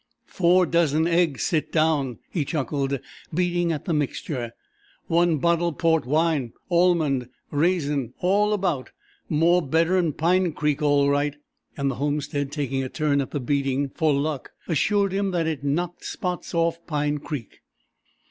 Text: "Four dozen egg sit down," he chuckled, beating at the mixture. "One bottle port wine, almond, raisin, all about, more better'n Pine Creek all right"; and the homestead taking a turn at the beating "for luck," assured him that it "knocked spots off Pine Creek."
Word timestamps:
"Four 0.25 0.65
dozen 0.65 1.05
egg 1.05 1.39
sit 1.39 1.71
down," 1.71 2.17
he 2.31 2.43
chuckled, 2.43 2.99
beating 3.31 3.71
at 3.71 3.85
the 3.85 3.93
mixture. 3.93 4.53
"One 5.05 5.37
bottle 5.37 5.73
port 5.73 6.07
wine, 6.07 6.53
almond, 6.71 7.29
raisin, 7.51 8.15
all 8.17 8.51
about, 8.51 8.89
more 9.29 9.61
better'n 9.61 10.13
Pine 10.13 10.53
Creek 10.53 10.81
all 10.81 11.11
right"; 11.11 11.35
and 11.77 11.91
the 11.91 11.95
homestead 12.01 12.51
taking 12.51 12.81
a 12.81 12.89
turn 12.89 13.21
at 13.21 13.29
the 13.29 13.39
beating 13.39 13.89
"for 13.89 14.11
luck," 14.11 14.49
assured 14.67 15.11
him 15.11 15.29
that 15.33 15.45
it 15.45 15.63
"knocked 15.63 16.03
spots 16.03 16.55
off 16.55 16.79
Pine 16.87 17.19
Creek." 17.19 17.59